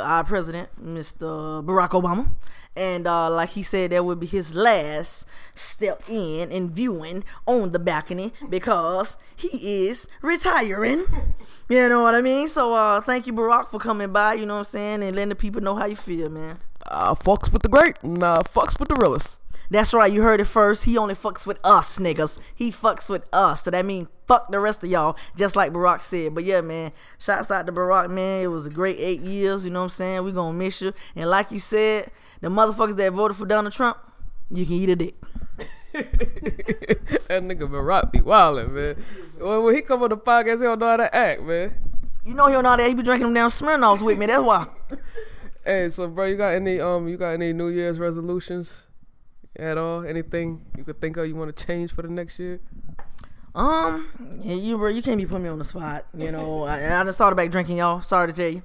[0.00, 1.62] our president, Mr.
[1.62, 2.30] Barack Obama.
[2.74, 7.72] And uh, like he said, that would be his last step in and viewing on
[7.72, 11.04] the balcony because he is retiring.
[11.68, 12.48] you know what I mean?
[12.48, 15.28] So uh, thank you, Barack, for coming by, you know what I'm saying, and letting
[15.28, 16.60] the people know how you feel, man.
[16.86, 19.38] Uh, fucks with the great and uh, fucks with the realest.
[19.72, 20.84] That's right, you heard it first.
[20.84, 22.38] He only fucks with us, niggas.
[22.54, 23.62] He fucks with us.
[23.62, 26.34] So that means fuck the rest of y'all, just like Barack said.
[26.34, 28.44] But yeah, man, shouts out to Barack, man.
[28.44, 30.24] It was a great eight years, you know what I'm saying?
[30.24, 30.92] we gonna miss you.
[31.16, 32.10] And like you said,
[32.42, 33.96] the motherfuckers that voted for Donald Trump,
[34.50, 35.14] you can eat a dick.
[35.92, 39.02] that nigga Barack be wildin', man.
[39.64, 41.72] When he come on the podcast, he don't know how to act, man.
[42.26, 42.86] You know he don't know that.
[42.86, 44.26] He be drinking them down Smirnoffs with me.
[44.26, 44.66] That's why.
[45.64, 48.82] Hey, so bro, you got any um, you got any New Year's resolutions?
[49.56, 50.04] At all?
[50.04, 52.60] Anything you could think of you want to change for the next year?
[53.54, 54.08] Um,
[54.42, 56.06] you you can't be putting me on the spot.
[56.16, 58.00] You know, I, I just started back drinking, y'all.
[58.00, 58.62] Sorry to tell you,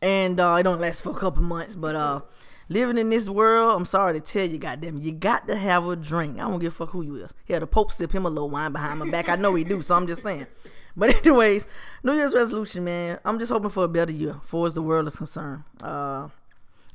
[0.00, 1.76] and uh, it don't last for a couple months.
[1.76, 2.22] But uh,
[2.70, 5.94] living in this world, I'm sorry to tell you, goddamn, you got to have a
[5.94, 6.38] drink.
[6.38, 7.34] I don't give a fuck who you is.
[7.46, 9.28] Yeah, the Pope sip him a little wine behind my back.
[9.28, 10.46] I know he do, so I'm just saying.
[10.96, 11.66] But anyways,
[12.04, 13.18] New Year's resolution, man.
[13.24, 15.64] I'm just hoping for a better year, for as the world is concerned.
[15.82, 16.28] Uh,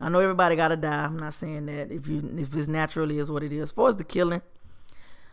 [0.01, 1.05] I know everybody gotta die.
[1.05, 3.71] I'm not saying that if you if it's naturally is what it is.
[3.71, 4.41] Far as the killing,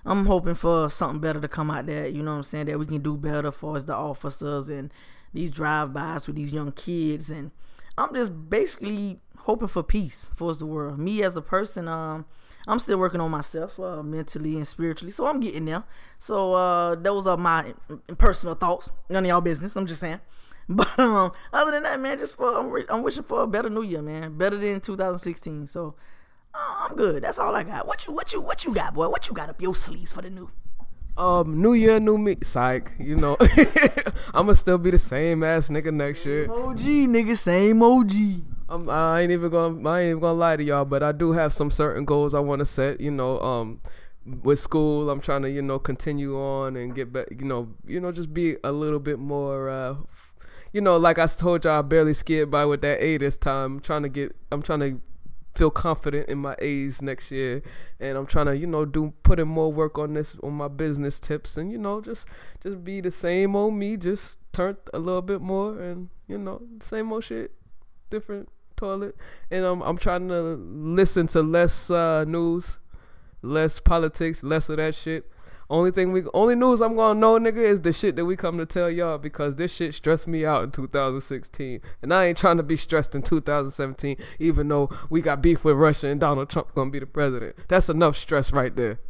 [0.05, 2.09] I'm hoping for something better to come out there.
[2.09, 2.67] You know what I'm saying?
[2.67, 4.93] That we can do better for as the officers and
[5.33, 7.31] these drive-bys with these young kids.
[7.31, 7.51] And
[7.97, 10.99] I'm just basically hoping for peace for the world.
[10.99, 12.27] Me as a person, um,
[12.67, 15.85] I'm still working on myself uh, mentally and spiritually, so I'm getting there.
[16.19, 17.75] So uh, those are my
[18.19, 18.91] personal thoughts.
[19.09, 19.77] None of y'all business.
[19.77, 20.21] I'm just saying.
[20.69, 23.83] But um, other than that, man, just for I'm, I'm wishing for a better New
[23.83, 25.69] Year, man, better than 2016.
[25.69, 25.95] So
[26.53, 27.23] uh, I'm good.
[27.23, 27.87] That's all I got.
[27.87, 29.09] What you what you what you got, boy?
[29.09, 30.51] What you got up your sleeves for the new?
[31.17, 32.37] Um, New Year, new me.
[32.43, 33.37] Psych, you know,
[34.35, 36.51] I'ma still be the same ass nigga next year.
[36.51, 38.13] OG nigga, same OG.
[38.69, 41.33] I'm, I ain't even gonna I ain't even gonna lie to y'all, but I do
[41.33, 43.01] have some certain goals I want to set.
[43.01, 43.81] You know, um,
[44.43, 47.29] with school, I'm trying to you know continue on and get back.
[47.31, 49.95] You know, you know, just be a little bit more uh,
[50.77, 53.77] you know, like I told y'all, I barely skid by with that A this time.
[53.77, 55.01] I'm trying to get, I'm trying to
[55.55, 57.63] feel confident in my A's next year,
[57.99, 60.69] and I'm trying to, you know, do put in more work on this on my
[60.69, 62.27] business tips, and you know, just
[62.63, 66.61] just be the same old me, just turn a little bit more, and you know,
[66.83, 67.53] same old shit,
[68.11, 69.17] different toilet,
[69.51, 72.81] and I'm I'm trying to listen to less uh, news,
[73.41, 75.25] less politics, less of that shit
[75.69, 78.59] only thing we, only news I'm gonna know, nigga, is the shit that we come
[78.59, 82.57] to tell y'all because this shit stressed me out in 2016, and I ain't trying
[82.59, 86.75] to be stressed in 2017, even though we got beef with Russia and Donald Trump
[86.75, 87.57] gonna be the president.
[87.69, 89.01] That's enough stress right there.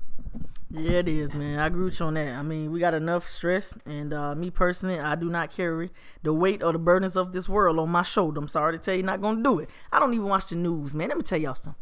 [0.68, 1.60] Yeah, it is, man.
[1.60, 2.34] I agree with you on that.
[2.34, 5.90] I mean, we got enough stress, and uh, me personally, I do not carry
[6.22, 8.40] the weight or the burdens of this world on my shoulder.
[8.40, 9.70] I'm sorry to tell you, not gonna do it.
[9.92, 11.08] I don't even watch the news, man.
[11.08, 11.74] Let me tell y'all something.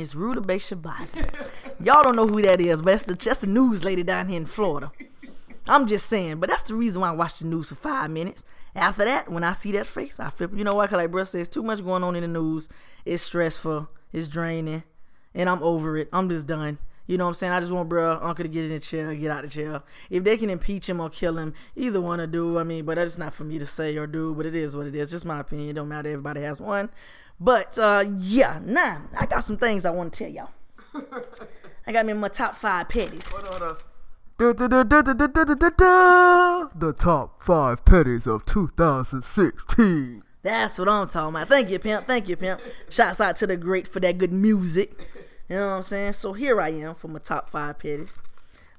[0.00, 1.14] Miss Ruta Bay Shabazz.
[1.78, 4.38] y'all don't know who that is, but that's the, just the news lady down here
[4.38, 4.90] in Florida.
[5.68, 8.42] I'm just saying, but that's the reason why I watch the news for five minutes.
[8.74, 10.52] After that, when I see that face, I flip.
[10.56, 10.86] You know why?
[10.86, 12.70] Cause like bro says, too much going on in the news.
[13.04, 13.90] It's stressful.
[14.10, 14.84] It's draining,
[15.34, 16.08] and I'm over it.
[16.14, 16.78] I'm just done.
[17.06, 17.52] You know what I'm saying?
[17.52, 19.82] I just want bro uncle to get in the chair, get out of the chair.
[20.08, 22.58] If they can impeach him or kill him, either one to do.
[22.58, 24.32] I mean, but that's not for me to say or do.
[24.34, 25.10] But it is what it is.
[25.10, 25.74] Just my opinion.
[25.74, 26.08] Don't matter.
[26.08, 26.88] Everybody has one.
[27.40, 28.98] But uh yeah, nah.
[29.18, 30.50] I got some things I want to tell y'all.
[31.86, 33.24] I got me my top five petties.
[36.74, 40.22] The top five petties of 2016.
[40.42, 41.48] That's what I'm talking about.
[41.48, 42.06] Thank you, pimp.
[42.06, 42.60] Thank you, pimp.
[42.88, 44.92] Shouts out to the great for that good music.
[45.48, 46.12] You know what I'm saying?
[46.14, 48.18] So here I am for my top five petties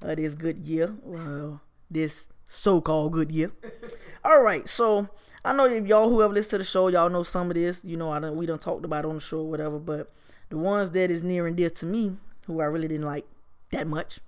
[0.00, 0.94] of this good year.
[1.02, 3.52] Well, this so-called good year.
[4.24, 5.08] All right, so
[5.44, 7.84] I know if y'all who ever listen to the show, y'all know some of this.
[7.84, 10.12] You know, I don't we don't talked about it on the show or whatever, but
[10.50, 13.26] the ones that is near and dear to me, who I really didn't like
[13.72, 14.20] that much,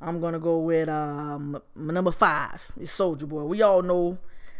[0.00, 3.44] I'm gonna go with um my number five is Soldier Boy.
[3.44, 4.18] We all know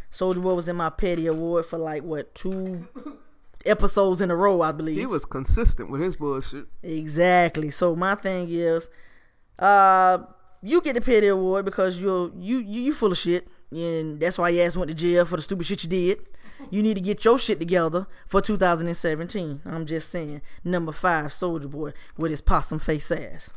[0.09, 2.87] Soldier Boy was in my petty award for like what two
[3.65, 4.97] episodes in a row, I believe.
[4.97, 6.65] He was consistent with his bullshit.
[6.83, 7.69] Exactly.
[7.69, 8.89] So my thing is,
[9.59, 10.19] uh,
[10.61, 14.37] you get the petty award because you're you you you full of shit, and that's
[14.37, 16.19] why your ass went to jail for the stupid shit you did.
[16.69, 19.61] You need to get your shit together for 2017.
[19.65, 20.41] I'm just saying.
[20.63, 23.51] Number five, Soldier Boy with his possum face ass.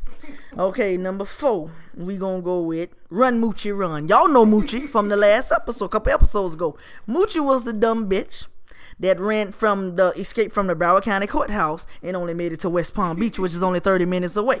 [0.57, 4.07] Okay, number four, we gonna go with Run Moochie Run.
[4.07, 6.77] Y'all know Moochie from the last episode, a couple episodes ago.
[7.07, 8.47] Moochie was the dumb bitch
[8.99, 12.69] that ran from the escape from the Broward County courthouse and only made it to
[12.69, 14.59] West Palm Beach, which is only 30 minutes away.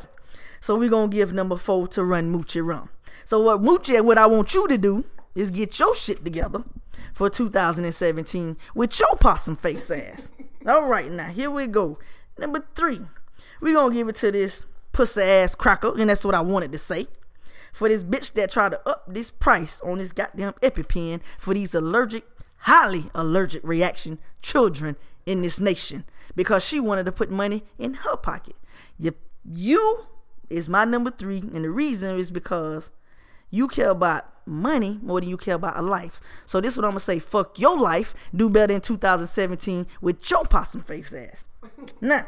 [0.61, 2.89] So we're gonna give number four to Run Moochie Run.
[3.25, 5.03] So what Moochie, what I want you to do
[5.35, 6.63] is get your shit together
[7.13, 10.31] for 2017 with your possum face ass.
[10.67, 11.97] All right, now here we go.
[12.37, 13.01] Number three,
[13.61, 16.77] we gonna give it to this pussy ass cracker, and that's what I wanted to
[16.77, 17.07] say.
[17.73, 21.75] For this bitch that tried to up this price on this goddamn EpiPen for these
[21.75, 22.25] allergic,
[22.59, 28.17] highly allergic reaction children in this nation because she wanted to put money in her
[28.17, 28.55] pocket.
[28.97, 29.15] You,
[29.45, 30.05] you
[30.49, 32.91] is my number three, and the reason is because
[33.49, 36.19] you care about money more than you care about a life.
[36.45, 37.19] So this is what I'm gonna say.
[37.19, 38.13] Fuck your life.
[38.35, 41.47] Do better in 2017 with your possum face ass.
[42.01, 42.25] Now,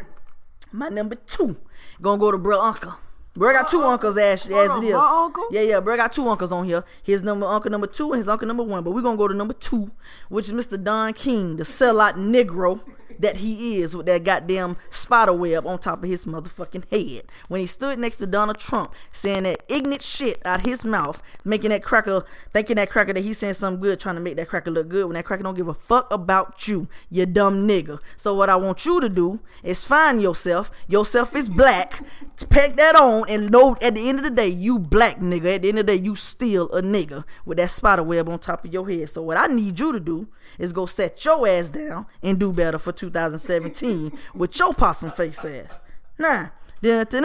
[0.72, 1.58] my number two
[2.02, 2.94] gonna go to bro uncle.
[3.34, 4.94] Bro got two uncles as, as it is.
[4.94, 5.48] my uncle?
[5.52, 5.80] Yeah, yeah.
[5.80, 6.84] Bro got two uncles on here.
[7.02, 8.84] His number uncle number two and his uncle number one.
[8.84, 9.92] But we're gonna go to number two,
[10.30, 10.82] which is Mr.
[10.82, 12.82] Don King, the sellout Negro
[13.22, 17.26] that he is with that goddamn spider web on top of his motherfucking head.
[17.48, 21.70] When he stood next to Donald Trump saying that ignorant shit out his mouth, making
[21.70, 24.72] that cracker, thinking that cracker that he's saying something good, trying to make that cracker
[24.72, 28.00] look good when that cracker don't give a fuck about you, you dumb nigga.
[28.18, 30.72] So what I want you to do is find yourself.
[30.88, 32.04] Yourself is black.
[32.50, 35.56] Pack that on and know at the end of the day, you black nigga.
[35.56, 38.40] At the end of the day, you still a nigga with that spider web on
[38.40, 39.10] top of your head.
[39.10, 42.52] So what I need you to do is go set your ass down and do
[42.52, 45.80] better for 2017 with your possum face ass.
[46.18, 46.48] Nah.
[46.82, 47.24] Dun, dun,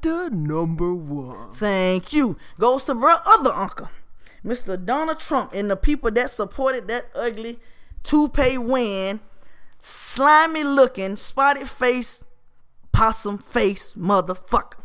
[0.00, 0.44] dun.
[0.44, 1.52] Number one.
[1.52, 2.36] Thank you.
[2.58, 3.90] Goes to bro other uncle,
[4.44, 4.82] Mr.
[4.82, 7.60] Donald Trump, and the people that supported that ugly
[8.02, 9.20] toupee win,
[9.80, 12.24] slimy looking, spotted face,
[12.92, 14.83] possum face motherfucker.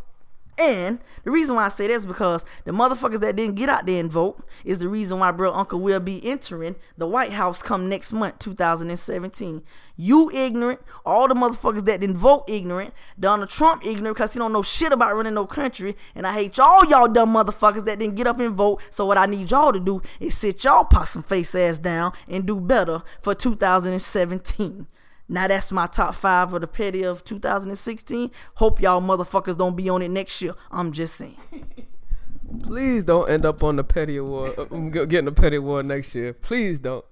[0.60, 3.86] And the reason why I say that is because the motherfuckers that didn't get out
[3.86, 7.63] there and vote is the reason why bro uncle will be entering the White House
[7.63, 9.63] come next month, 2017.
[9.95, 14.52] You ignorant, all the motherfuckers that didn't vote ignorant, Donald Trump ignorant because he don't
[14.52, 18.15] know shit about running no country, and I hate y'all y'all dumb motherfuckers that didn't
[18.15, 18.82] get up and vote.
[18.89, 22.45] So what I need y'all to do is sit y'all possum face ass down and
[22.45, 24.88] do better for 2017.
[25.32, 28.32] Now that's my top five of the petty of 2016.
[28.56, 30.56] Hope y'all motherfuckers don't be on it next year.
[30.72, 31.38] I'm just saying.
[32.63, 36.15] Please don't end up on the petty award, uh, um, getting the petty award next
[36.15, 36.34] year.
[36.34, 37.06] Please don't.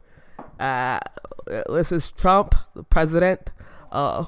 [0.59, 0.99] Uh,
[1.69, 3.51] this is Trump, the president.
[3.91, 4.25] Uh,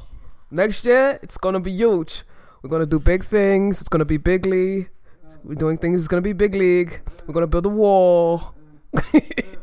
[0.51, 2.21] next year it's gonna be huge.
[2.61, 3.81] We're gonna do big things.
[3.81, 4.91] It's gonna be big league.
[5.43, 5.99] We're doing things.
[5.99, 7.01] It's gonna be big league.
[7.25, 8.53] We're gonna build a wall.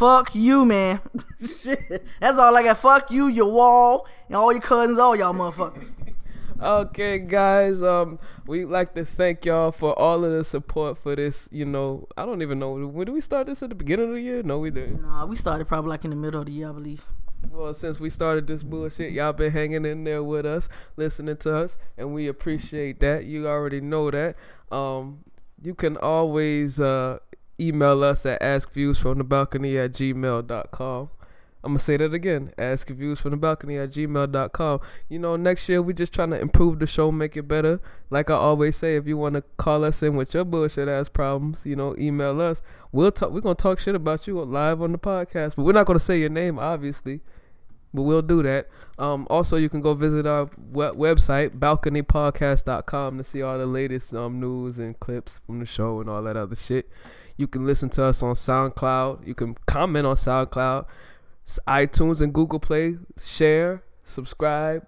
[0.00, 0.98] Fuck you, man.
[1.62, 2.06] Shit.
[2.20, 2.78] That's all I got.
[2.78, 5.92] Fuck you, your wall, and all your cousins, all y'all motherfuckers.
[6.62, 7.82] Okay, guys.
[7.82, 11.48] Um, we'd like to thank y'all for all of the support for this.
[11.50, 14.14] You know, I don't even know when did we start this at the beginning of
[14.14, 14.42] the year.
[14.42, 15.00] No, we didn't.
[15.00, 17.02] Nah, we started probably like in the middle of the year, I believe.
[17.50, 21.56] Well, since we started this bullshit, y'all been hanging in there with us, listening to
[21.56, 23.24] us, and we appreciate that.
[23.24, 24.36] You already know that.
[24.70, 25.24] Um,
[25.62, 27.20] you can always uh,
[27.60, 31.10] email us at askviewsfromthebalcony at gmail.com.
[31.62, 32.52] I'm gonna say that again.
[32.56, 34.80] Ask views from the balcony at gmail.com.
[35.10, 37.80] You know, next year we're just trying to improve the show, make it better.
[38.08, 41.66] Like I always say, if you wanna call us in with your bullshit ass problems,
[41.66, 42.62] you know, email us.
[42.92, 45.56] We'll talk we're gonna talk shit about you live on the podcast.
[45.56, 47.20] But we're not gonna say your name, obviously.
[47.92, 48.68] But we'll do that.
[48.98, 54.14] Um, also, you can go visit our web- website, balconypodcast.com, to see all the latest
[54.14, 56.88] um, news and clips from the show and all that other shit.
[57.40, 59.26] You can listen to us on SoundCloud.
[59.26, 60.84] You can comment on SoundCloud
[61.66, 62.98] iTunes and Google Play.
[63.18, 64.86] Share, subscribe,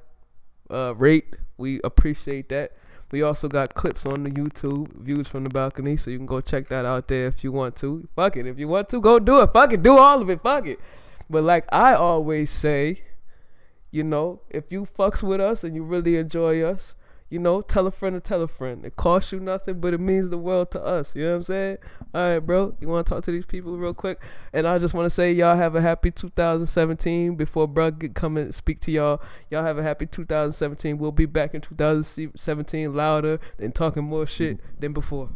[0.70, 1.34] uh, rate.
[1.56, 2.72] We appreciate that.
[3.10, 6.42] We also got clips on the YouTube, views from the balcony, so you can go
[6.42, 8.06] check that out there if you want to.
[8.14, 9.50] Fuck it, if you want to, go do it.
[9.54, 10.42] Fuck it, do all of it.
[10.42, 10.78] Fuck it.
[11.30, 13.02] But like I always say,
[13.90, 16.96] you know, if you fucks with us and you really enjoy us,
[17.32, 18.84] you know, tell a friend to tell a friend.
[18.84, 21.16] It costs you nothing, but it means the world to us.
[21.16, 21.78] You know what I'm saying?
[22.12, 22.76] All right, bro.
[22.78, 24.20] You want to talk to these people real quick?
[24.52, 27.34] And I just want to say, y'all have a happy 2017.
[27.36, 30.98] Before bro get come and speak to y'all, y'all have a happy 2017.
[30.98, 35.30] We'll be back in 2017 louder and talking more shit than before.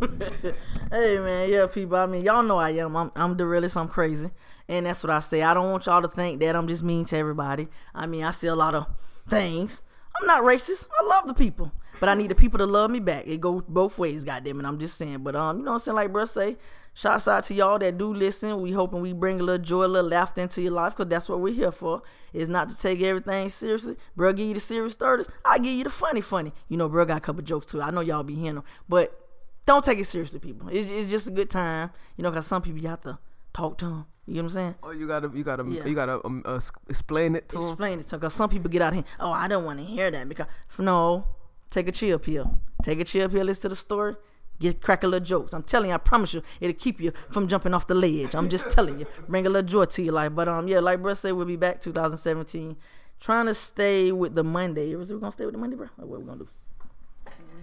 [0.90, 1.96] hey man, yeah, people.
[1.96, 2.96] I mean, y'all know I am.
[2.96, 3.76] I'm, I'm the realest.
[3.76, 4.30] I'm crazy,
[4.68, 5.42] and that's what I say.
[5.42, 7.68] I don't want y'all to think that I'm just mean to everybody.
[7.94, 8.88] I mean, I see a lot of
[9.28, 9.82] things
[10.20, 10.86] I'm not racist.
[10.98, 11.72] I love the people.
[11.98, 13.26] But I need the people to love me back.
[13.26, 14.66] It goes both ways, goddamn it.
[14.66, 15.18] I'm just saying.
[15.18, 15.96] But um, you know what I'm saying?
[15.96, 16.56] Like bro say,
[16.94, 18.60] shouts out to y'all that do listen.
[18.60, 21.28] We hoping we bring a little joy, a little laughter into your life, cause that's
[21.28, 22.02] what we're here for.
[22.32, 23.96] Is not to take everything seriously.
[24.14, 25.28] Bro, give you the serious starters.
[25.44, 26.52] I give you the funny, funny.
[26.68, 27.80] You know, bro got a couple jokes too.
[27.80, 29.18] I know y'all be hearing them, but
[29.64, 30.68] don't take it seriously, people.
[30.68, 31.90] It's, it's just a good time.
[32.16, 33.18] You know, cause some people you have to
[33.56, 34.06] talk to him.
[34.26, 34.74] You know what I'm saying?
[34.82, 35.86] Oh, you gotta, you gotta, yeah.
[35.86, 37.72] you gotta um, uh, explain it to explain.
[37.72, 39.04] Explain it to because some people get out here.
[39.20, 40.46] Oh, I don't want to hear that because
[40.78, 41.26] no,
[41.70, 42.58] take a chill pill.
[42.82, 43.44] Take a chill pill.
[43.44, 44.16] Listen to the story.
[44.58, 45.52] Get crack a little jokes.
[45.52, 48.34] I'm telling you, I promise you, it'll keep you from jumping off the ledge.
[48.34, 50.34] I'm just telling you, bring a little joy to your life.
[50.34, 52.76] But um, yeah, like bro said, we'll be back 2017,
[53.20, 54.92] trying to stay with the Monday.
[54.92, 55.88] Is we gonna stay with the Monday, bro?
[55.98, 56.48] Or what we gonna do?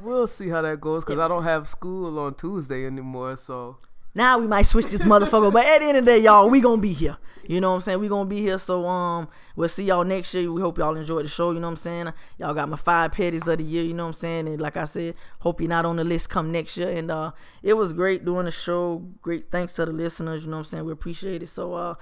[0.02, 3.78] We'll see how that goes because I don't have school on Tuesday anymore, so
[4.16, 5.52] now we might switch this motherfucker.
[5.52, 7.18] But at the end of the day, y'all, we gonna be here.
[7.46, 8.00] You know what I'm saying?
[8.00, 8.58] We gonna be here.
[8.58, 10.52] So um we'll see y'all next year.
[10.52, 12.14] We hope y'all enjoy the show, you know what I'm saying?
[12.38, 14.48] Y'all got my five petties of the year, you know what I'm saying?
[14.48, 16.90] And like I said, hope you're not on the list come next year.
[16.90, 19.04] And uh it was great doing the show.
[19.22, 20.86] Great thanks to the listeners, you know what I'm saying?
[20.86, 21.48] We appreciate it.
[21.48, 21.96] So uh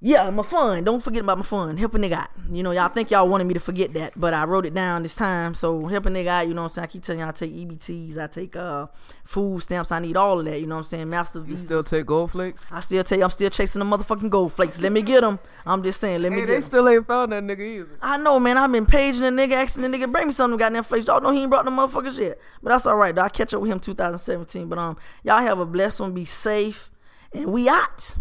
[0.00, 0.84] yeah, my fun.
[0.84, 1.76] Don't forget about my fun.
[1.76, 2.30] Help a nigga out.
[2.52, 5.02] You know, y'all think y'all wanted me to forget that, but I wrote it down
[5.02, 5.54] this time.
[5.54, 6.46] So help a nigga out.
[6.46, 6.84] You know what I'm saying?
[6.84, 8.86] I keep telling y'all I take EBTs, I take uh
[9.24, 10.60] food stamps, I need all of that.
[10.60, 11.08] You know what I'm saying?
[11.08, 11.42] Master.
[11.44, 12.64] You still take gold flakes?
[12.70, 13.22] I still take.
[13.22, 14.80] I'm still chasing the motherfucking gold flakes.
[14.80, 15.40] Let me get them.
[15.66, 16.22] I'm just saying.
[16.22, 16.40] Let me.
[16.40, 17.98] Hey, they still ain't found that nigga either.
[18.00, 18.56] I know, man.
[18.56, 21.08] I've been paging the nigga, asking the nigga bring me some of them goddamn flakes.
[21.08, 23.12] Y'all know he ain't brought no motherfuckers yet, but that's all right.
[23.12, 23.22] Though.
[23.22, 24.68] I catch up with him 2017.
[24.68, 26.14] But um, y'all have a blessed one.
[26.14, 26.88] Be safe,
[27.32, 28.14] and we out.